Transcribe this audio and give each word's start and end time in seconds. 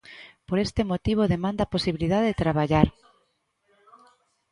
Por 0.47 0.57
este 0.65 0.81
motivo 0.91 1.31
demanda 1.33 1.61
a 1.63 1.71
posibilidade 1.75 2.29
de 2.29 2.39
traballar. 2.43 2.87